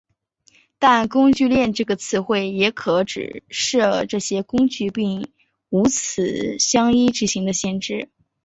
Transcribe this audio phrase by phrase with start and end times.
[0.79, 5.31] 但工具链这个词汇也可指涉这些工具并
[5.69, 8.09] 无此相依执行的限制。